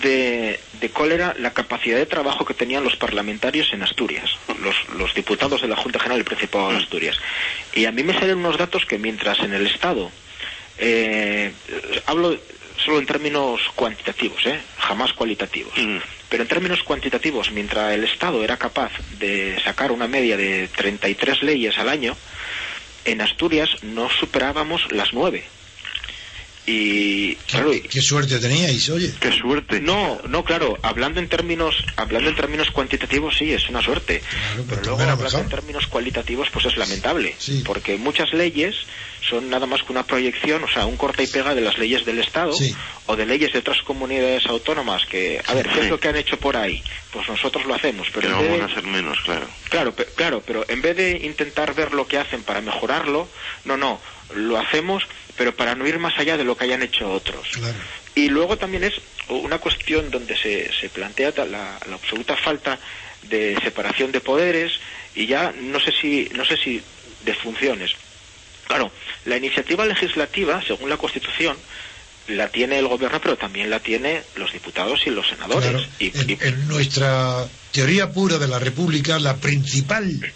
[0.00, 4.30] de, de, cuál era la capacidad de trabajo que tenían los parlamentarios en Asturias,
[4.62, 7.18] los, los diputados de la Junta General del Principado de Asturias.
[7.74, 10.10] Y a mí me salen unos datos que mientras en el Estado,
[12.06, 12.38] hablo
[12.84, 14.42] solo en términos cuantitativos,
[14.78, 15.76] jamás cualitativos.
[15.76, 15.98] Mm.
[16.28, 21.42] Pero en términos cuantitativos, mientras el Estado era capaz de sacar una media de 33
[21.42, 22.16] leyes al año,
[23.04, 25.44] en Asturias no superábamos las nueve.
[26.70, 29.10] Y claro, ¿Qué, suerte teníais, oye.
[29.18, 29.80] Qué suerte.
[29.80, 34.22] No, no, claro, hablando en términos hablando en términos cuantitativos sí es una suerte,
[34.68, 38.74] pero, luego hablando en términos cualitativos pues es lamentable, porque muchas leyes
[39.26, 42.04] son nada más que una proyección, o sea, un corta y pega de las leyes
[42.04, 42.52] del Estado
[43.06, 46.16] o de leyes de otras comunidades autónomas que, a ver, ¿qué es lo que han
[46.16, 46.82] hecho por ahí?
[47.12, 49.46] Pues nosotros lo hacemos, pero, no van a ser menos, claro.
[49.70, 53.26] Claro, claro, pero en vez de intentar ver lo que hacen para mejorarlo,
[53.64, 54.00] no, no,
[54.34, 55.04] lo hacemos
[55.38, 57.48] pero para no ir más allá de lo que hayan hecho otros.
[58.16, 58.94] Y luego también es
[59.28, 62.78] una cuestión donde se, se plantea la, absoluta falta
[63.22, 64.72] de separación de poderes
[65.14, 66.82] y ya no sé si no sé si
[67.24, 67.92] de funciones.
[68.66, 68.90] Claro,
[69.24, 71.56] la iniciativa legislativa, según la Constitución,
[72.26, 75.88] la tiene el gobierno, pero también la tiene los diputados y los senadores.
[75.98, 80.32] y, en, nuestra teoría pura de la República, la principal,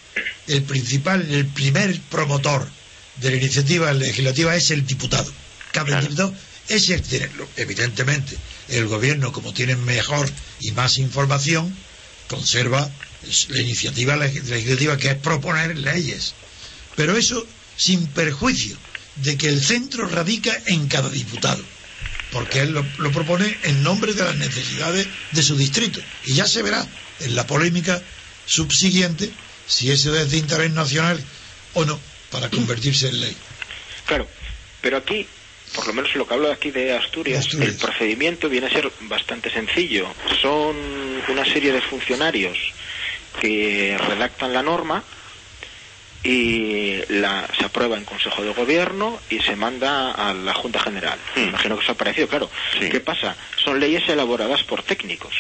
[0.47, 2.67] el principal, el primer promotor
[3.16, 5.33] de la iniciativa legislativa es el diputado.
[5.72, 6.35] Cada diputado
[6.68, 7.48] es tenerlo.
[7.57, 8.37] Evidentemente,
[8.68, 11.75] el gobierno, como tiene mejor y más información,
[12.29, 12.90] conserva
[13.48, 16.35] la iniciativa legislativa que es proponer leyes.
[16.96, 17.46] Pero eso
[17.77, 18.77] sin perjuicio
[19.16, 21.62] de que el centro radica en cada diputado,
[22.31, 26.01] porque él lo, lo, propone en nombre de las necesidades de su distrito.
[26.27, 26.87] Y ya se verá
[27.20, 28.03] en la polémica
[28.46, 29.31] subsiguiente
[29.66, 31.22] si eso es de interés nacional
[31.75, 31.98] o no
[32.33, 33.37] para convertirse en ley.
[34.07, 34.27] Claro,
[34.81, 35.27] pero aquí,
[35.75, 39.51] por lo menos lo que hablo aquí de Asturias, el procedimiento viene a ser bastante
[39.51, 40.09] sencillo.
[40.40, 40.75] Son
[41.29, 42.59] una serie de funcionarios
[43.40, 45.05] que redactan la norma
[46.25, 51.18] y la, se aprueba en Consejo de Gobierno y se manda a la Junta General.
[51.35, 51.49] Hmm.
[51.49, 52.51] Imagino que eso ha parecido, claro.
[52.79, 53.37] ¿Qué pasa?
[53.62, 55.35] Son leyes elaboradas por técnicos.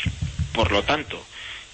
[0.52, 1.24] Por lo tanto,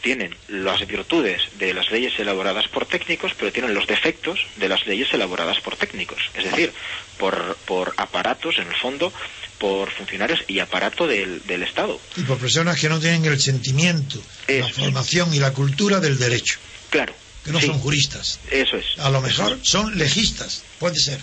[0.01, 4.87] tienen las virtudes de las leyes elaboradas por técnicos, pero tienen los defectos de las
[4.87, 6.19] leyes elaboradas por técnicos.
[6.35, 6.73] Es decir,
[7.19, 9.13] por, por aparatos, en el fondo,
[9.59, 12.01] por funcionarios y aparato del, del Estado.
[12.17, 16.59] Y por personas que no tienen el sentimiento, la formación y la cultura del derecho.
[16.91, 17.15] Claro.
[17.45, 18.41] Que no son juristas.
[18.51, 18.99] Eso es.
[18.99, 21.21] A lo mejor son legistas, puede ser.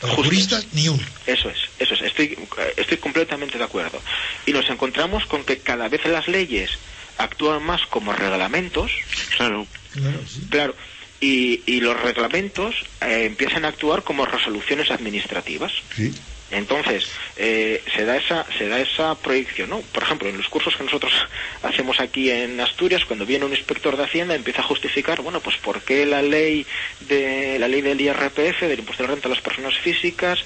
[0.00, 1.02] Pero juristas ni uno.
[1.26, 2.02] Eso es, eso es.
[2.02, 2.38] Estoy,
[2.76, 4.00] estoy completamente de acuerdo.
[4.44, 6.70] Y nos encontramos con que cada vez las leyes
[7.18, 8.92] actúan más como reglamentos.
[9.36, 9.66] Claro.
[10.50, 10.74] Claro.
[11.20, 15.72] Y, y los reglamentos eh, empiezan a actuar como resoluciones administrativas.
[15.94, 16.12] Sí.
[16.50, 19.80] Entonces, eh, se, da esa, se da esa proyección, ¿no?
[19.80, 21.12] Por ejemplo, en los cursos que nosotros
[21.62, 25.56] hacemos aquí en Asturias, cuando viene un inspector de Hacienda, empieza a justificar, bueno, pues
[25.56, 26.64] por qué la ley,
[27.00, 30.38] de, la ley del IRPF, del impuesto de renta a las personas físicas,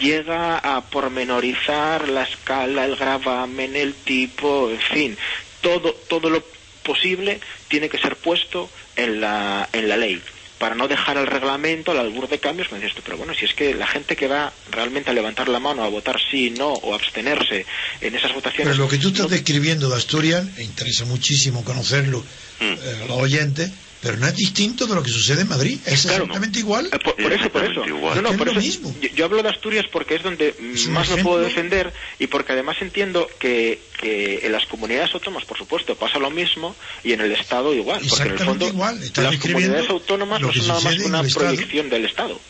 [0.00, 5.18] llega a pormenorizar la escala, el gravamen, el tipo, en fin,
[5.60, 6.44] todo, todo lo
[6.82, 10.22] posible tiene que ser puesto en la, en la ley
[10.58, 13.44] para no dejar el reglamento al albur de cambios, me dices tú, pero bueno, si
[13.44, 16.72] es que la gente que va realmente a levantar la mano, a votar sí, no,
[16.72, 17.64] o abstenerse
[18.00, 18.72] en esas votaciones...
[18.72, 22.24] Pero lo que tú estás describiendo de Asturias, e interesa muchísimo conocerlo
[22.60, 22.64] mm.
[22.64, 26.04] eh, a los oyentes, pero no es distinto de lo que sucede en Madrid, es
[26.04, 26.86] exactamente igual.
[26.92, 27.84] Eh, por, eso, por eso.
[27.84, 28.94] No, no, por eso mismo.
[29.14, 30.54] Yo, hablo de Asturias porque es donde
[30.90, 35.58] más me puedo defender y porque además entiendo que, que, en las comunidades autónomas, por
[35.58, 38.00] supuesto, pasa lo mismo y en el Estado igual.
[38.08, 39.00] Porque en el fondo igual.
[39.16, 42.40] las comunidades autónomas no son nada más que una proyección del Estado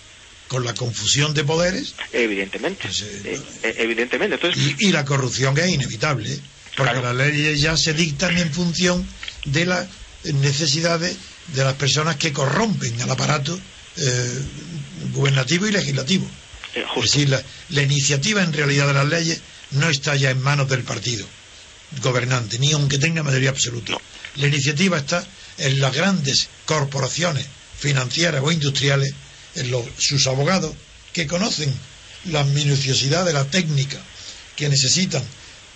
[0.49, 1.95] con la confusión de poderes.
[2.13, 2.83] Evidentemente.
[2.83, 4.37] Pues, eh, eh, evidentemente.
[4.37, 6.39] Entonces, y, la corrupción que es inevitable,
[6.77, 9.07] porque las leyes ya se dictan en función
[9.45, 9.89] de las
[10.25, 11.17] necesidades
[11.55, 13.59] de las personas que corrompen al aparato
[13.97, 14.43] eh,
[15.13, 16.27] gubernativo y legislativo.
[16.75, 19.41] Eh, es decir, la, iniciativa en realidad de las leyes
[19.73, 21.27] no está ya en manos del partido
[22.03, 23.95] gobernante, ni aunque tenga mayoría absoluta.
[24.37, 27.47] La iniciativa está en las grandes corporaciones
[27.79, 29.15] financieras o industriales,
[29.55, 30.75] en los, sus abogados,
[31.13, 31.73] que conocen
[32.27, 33.99] la minuciosidad de la técnica
[34.55, 35.23] que necesitan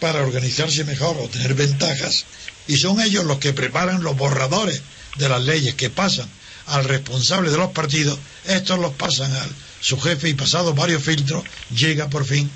[0.00, 2.24] para organizarse mejor o tener ventajas
[2.66, 4.82] y son ellos los que preparan los borradores
[5.16, 6.28] de las leyes que pasan
[6.66, 9.46] al responsable de los partidos, estos los pasan a
[9.80, 11.42] su jefe y pasados varios filtros
[11.74, 12.50] llega por fin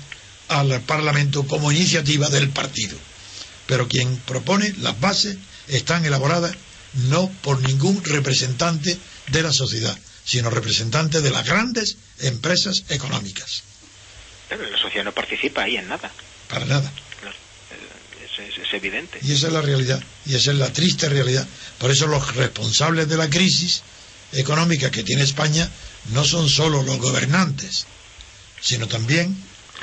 [0.47, 2.97] al Parlamento como iniciativa del partido.
[3.65, 6.55] Pero quien propone las bases están elaboradas
[7.09, 13.63] no por ningún representante de la sociedad, sino representante de las grandes empresas económicas.
[14.49, 16.09] Pero la sociedad no participa ahí en nada.
[16.49, 16.91] Para nada.
[18.67, 19.19] Es, evidente.
[19.21, 21.47] Y esa es la realidad, y esa es la triste realidad.
[21.77, 23.81] Por eso los responsables de la crisis
[24.33, 25.69] económica que tiene España
[26.11, 27.85] no son solo los gobernantes,
[28.61, 29.35] sino también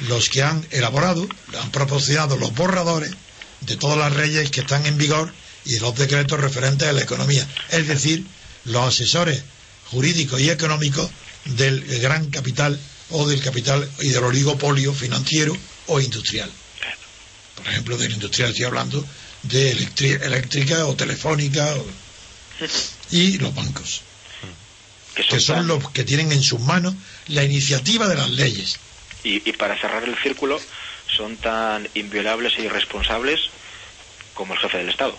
[0.08, 1.26] los que han elaborado,
[1.60, 3.10] han proporcionado los borradores
[3.60, 5.32] de todas las leyes que están en vigor
[5.64, 7.48] y los decretos referentes a la economía.
[7.70, 8.24] Es decir,
[8.64, 9.42] los asesores
[9.90, 11.10] jurídicos y económicos
[11.44, 12.78] del gran capital
[13.10, 16.50] o del capital y del oligopolio financiero o industrial.
[17.56, 19.04] Por ejemplo, del industrial estoy hablando
[19.42, 21.74] de eléctrica o telefónica
[23.10, 24.02] y los bancos,
[25.14, 26.94] que son, los que tienen en sus manos
[27.28, 28.76] la iniciativa de las leyes.
[29.22, 30.60] Y, y para cerrar el círculo,
[31.14, 33.40] son tan inviolables e irresponsables
[34.34, 35.16] como el jefe del Estado.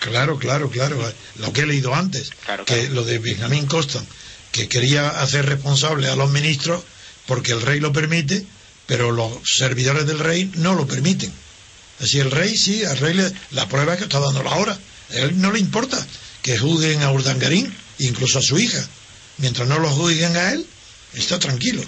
[0.00, 1.12] Claro, claro, claro.
[1.36, 2.30] Lo que he leído antes,
[2.64, 4.08] que lo de Benjamín Constant,
[4.50, 6.82] que quería hacer responsable a los ministros
[7.26, 8.44] porque el rey lo permite,
[8.86, 11.32] pero los servidores del rey no lo permiten.
[12.00, 14.78] Así el rey, sí, al rey le, la prueba que está dando la hora.
[15.10, 16.04] A él no le importa
[16.42, 18.82] que juzguen a Urdangarín, incluso a su hija.
[19.38, 20.66] Mientras no lo juzguen a él,
[21.14, 21.82] está tranquilo.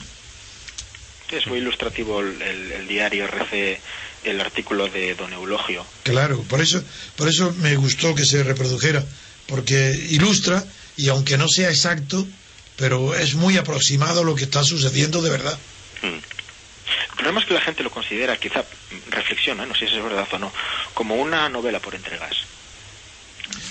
[1.30, 3.80] Es muy ilustrativo el, diario RC,
[4.24, 5.86] el artículo de don Eulogio.
[6.02, 6.82] Claro, por eso,
[7.16, 9.02] por eso me gustó que se reprodujera,
[9.46, 10.62] porque ilustra,
[10.96, 12.26] y aunque no sea exacto,
[12.76, 15.58] pero es muy aproximado a lo que está sucediendo de verdad.
[16.02, 16.18] Hmm.
[17.10, 18.64] El problema es que la gente lo considera, quizá
[19.10, 20.52] reflexiona, no sé si es verdad o no,
[20.94, 22.44] como una novela por entregas.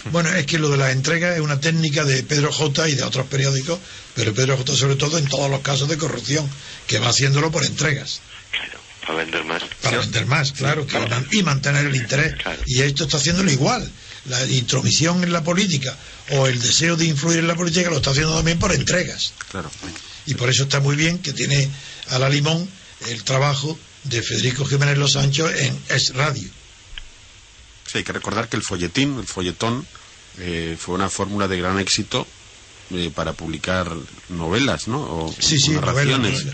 [0.06, 3.04] Bueno, es que lo de la entrega es una técnica de Pedro J y de
[3.04, 3.80] otros periódicos,
[4.16, 6.50] pero Pedro J sobre todo en todos los casos de corrupción,
[6.88, 8.22] que va haciéndolo por entregas.
[8.52, 9.64] Claro, para vender más.
[9.82, 10.86] Para vender más, claro,
[11.32, 12.36] y mantener el interés.
[12.66, 13.90] Y esto está haciéndolo igual.
[14.26, 15.96] La intromisión en la política
[16.30, 19.34] o el deseo de influir en la política lo está haciendo también por entregas.
[19.50, 19.72] Claro.
[20.28, 21.70] Y por eso está muy bien que tiene
[22.10, 22.70] a la limón
[23.08, 26.50] el trabajo de Federico Jiménez Los en Es Radio.
[27.86, 29.86] Sí, hay que recordar que el folletín, el folletón,
[30.40, 32.26] eh, fue una fórmula de gran éxito
[32.94, 33.90] eh, para publicar
[34.30, 35.00] novelas, ¿no?
[35.00, 36.46] O, sí, sí, narraciones.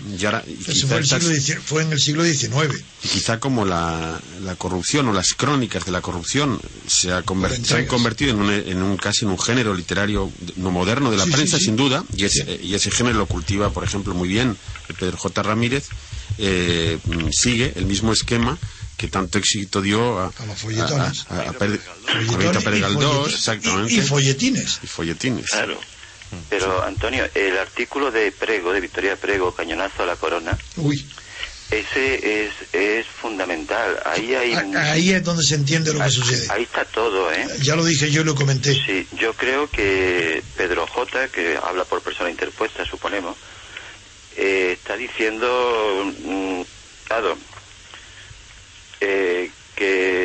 [1.64, 2.74] fue, en el siglo XIX.
[3.02, 4.20] Y quizá como la,
[4.56, 7.22] corrupción o las crónicas de la corrupción se, ha
[7.62, 11.16] se han convertido en un, en un, casi en un género literario no moderno de
[11.16, 14.56] la prensa, sin duda, y ese, y ese género lo cultiva, por ejemplo, muy bien
[14.98, 15.42] Pedro J.
[15.42, 15.88] Ramírez,
[16.38, 16.98] eh,
[17.32, 18.58] sigue el mismo esquema
[18.96, 21.26] que tanto éxito dio a, a los folletones.
[21.30, 21.66] A, a, a
[23.26, 23.94] exactamente.
[23.94, 24.80] Y, folletines.
[24.82, 25.46] Y folletines.
[25.46, 25.78] Claro.
[26.48, 30.58] Pero, Antonio, el artículo de Prego, de Victoria Prego, Cañonazo a la Corona.
[30.76, 31.08] Uy.
[31.70, 34.00] Ese es, es fundamental.
[34.06, 34.54] Ahí hay.
[34.54, 36.46] Ahí es donde se entiende lo que sucede.
[36.50, 37.46] Ahí está todo, ¿eh?
[37.60, 38.72] Ya lo dije yo y lo comenté.
[38.72, 43.36] Sí, yo creo que Pedro J., que habla por persona interpuesta, suponemos,
[44.36, 46.10] eh, está diciendo.
[46.24, 46.62] Mm,
[47.06, 47.36] claro,
[49.00, 50.17] eh, que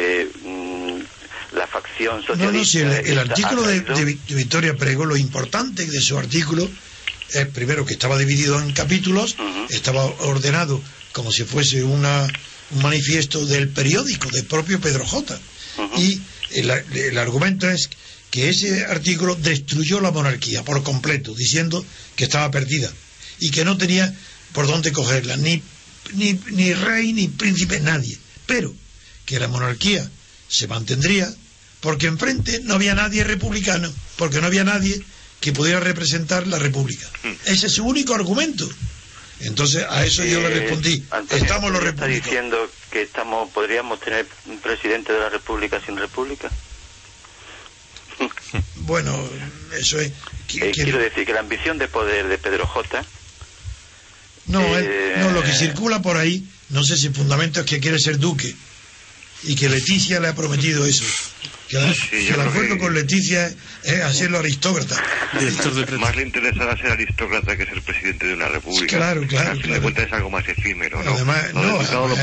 [1.73, 2.79] facción socialista...
[2.79, 6.69] No, no, el, artículo de, Victoria Prego, lo importante de su artículo
[7.31, 9.35] es primero que estaba dividido en capítulos,
[9.69, 10.81] estaba ordenado
[11.13, 12.27] como si fuese una,
[12.71, 15.39] un manifiesto del periódico, del propio Pedro J.
[15.97, 17.89] Y el, el argumento es
[18.29, 21.83] que ese artículo destruyó la monarquía por completo, diciendo
[22.15, 22.91] que estaba perdida
[23.39, 24.13] y que no tenía
[24.53, 25.61] por dónde cogerla, ni,
[26.13, 28.17] ni, ni rey, ni príncipe, nadie.
[28.45, 28.73] Pero
[29.25, 30.07] que la monarquía
[30.47, 31.33] se mantendría
[31.83, 35.03] porque enfrente no había nadie republicano, porque no había nadie
[35.41, 37.05] que pudiera representar la república.
[37.23, 37.33] Hmm.
[37.45, 38.67] Ese es su único argumento.
[39.41, 44.57] Entonces a eso yo le respondí, estamos los ¿Está diciendo que estamos podríamos tener un
[44.59, 46.49] presidente de la república sin república?
[48.85, 49.17] Bueno,
[49.79, 50.11] eso es...
[50.55, 53.03] Eh, quiero decir que la ambición de poder de Pedro J.
[54.47, 57.79] No, no, lo que eh, circula por ahí no sé si el fundamento es que
[57.79, 58.53] quiere ser duque
[59.43, 61.03] y que Leticia le ha prometido eso.
[61.69, 63.51] Que, el acuerdo con Leticia
[63.83, 64.95] es hacerlo aristócrata.
[65.99, 68.97] Más le interesará ser aristócrata que ser presidente de una república.
[68.97, 69.51] Claro, claro.
[69.51, 71.13] Al fin cuentas es algo más efímero, ¿no?
[71.13, 72.15] Además, no, lo,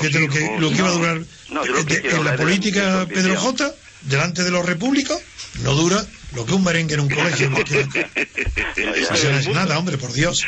[0.00, 4.66] que, lo que iba a durar eh, en la política Pedro J, delante de los
[4.66, 5.20] repúblicos,
[5.62, 6.04] no dura
[6.34, 7.48] lo que un merengue en un colegio.
[7.50, 7.58] no
[9.38, 10.44] es nada, hombre, por Dios.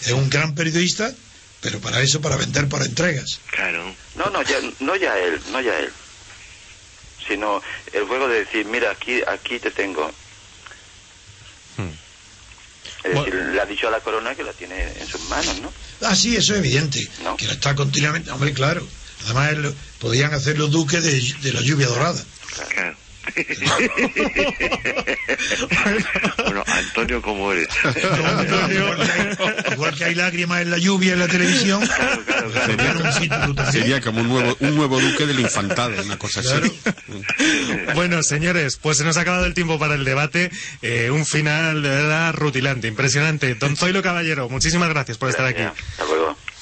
[0.00, 1.14] Es un gran periodista
[1.64, 3.40] pero para eso, para vender por entregas.
[3.50, 3.96] Claro.
[4.16, 5.90] No, no, ya, no ya él, no ya él.
[7.26, 7.62] Sino
[7.94, 10.08] el juego de decir, mira, aquí, aquí te tengo.
[11.78, 11.88] Hmm.
[13.02, 15.72] Es decir, le ha dicho a la corona que la tiene en sus manos, ¿no?
[16.02, 17.08] Ah, sí, eso es evidente.
[17.38, 18.30] Que la está continuamente.
[18.30, 18.86] Hombre, claro.
[19.24, 22.22] Además, él- podían hacer los duques de, de la lluvia dorada.
[22.68, 22.96] Claro.
[26.44, 27.68] bueno, Antonio, ¿cómo eres?
[29.72, 31.82] Igual que hay lágrimas en la lluvia en la televisión.
[33.72, 36.80] Sería, como un nuevo, un nuevo duque del infantado, una cosa así.
[37.94, 40.50] Bueno, señores, pues se nos ha acabado el tiempo para el debate.
[40.82, 43.54] Eh, un final de verdad rutilante, impresionante.
[43.54, 45.62] Don Zoilo Caballero, muchísimas gracias por estar aquí.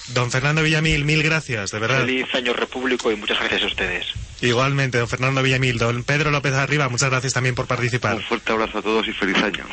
[0.09, 2.01] Don Fernando Villamil, mil gracias, de verdad.
[2.01, 4.07] Feliz año repúblico y muchas gracias a ustedes.
[4.43, 5.79] Igualmente, don Fernando Villamil.
[5.79, 8.17] Don Pedro López Arriba, muchas gracias también por participar.
[8.17, 9.65] Un fuerte abrazo a todos y feliz año.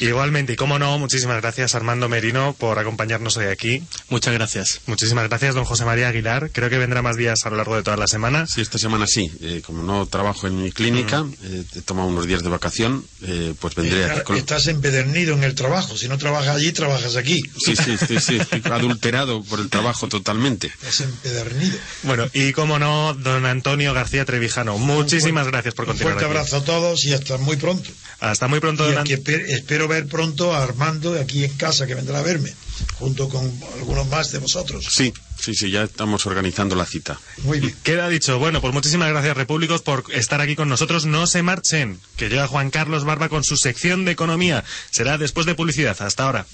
[0.00, 3.82] Igualmente, y como no, muchísimas gracias Armando Merino por acompañarnos hoy aquí.
[4.08, 4.80] Muchas gracias.
[4.86, 6.50] Muchísimas gracias, don José María Aguilar.
[6.52, 8.46] Creo que vendrá más días a lo largo de toda la semana.
[8.46, 9.30] Sí, esta semana sí.
[9.40, 13.54] Eh, como no trabajo en mi clínica, eh, he tomado unos días de vacación, eh,
[13.58, 14.36] pues vendré aquí con...
[14.36, 15.96] Estás empedernido en el trabajo.
[15.96, 17.42] Si no trabajas allí, trabajas aquí.
[17.56, 20.68] Sí, sí, sí, sí, estoy adulterado por el trabajo totalmente.
[20.68, 21.78] Estás empedernido.
[22.04, 26.36] Bueno, y como no, don Antonio García Trevijano, muchísimas gracias por Un continuar fuerte aquí.
[26.38, 27.90] abrazo a todos y hasta muy pronto.
[28.20, 31.94] Hasta muy pronto, Y aquí espe- espero ver pronto a Armando aquí en casa que
[31.94, 32.54] vendrá a verme,
[32.98, 34.86] junto con algunos más de vosotros.
[34.90, 37.18] Sí, sí, sí, ya estamos organizando la cita.
[37.42, 37.74] Muy bien.
[37.82, 38.38] Queda dicho.
[38.38, 41.04] Bueno, pues muchísimas gracias, Repúblicos, por estar aquí con nosotros.
[41.06, 44.64] No se marchen, que llega Juan Carlos Barba con su sección de economía.
[44.90, 45.96] Será después de publicidad.
[46.00, 46.46] Hasta ahora.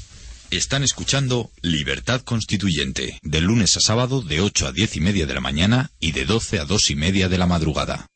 [0.51, 5.35] Están escuchando Libertad Constituyente, de lunes a sábado de 8 a 10 y media de
[5.35, 8.09] la mañana y de 12 a 2 y media de la madrugada.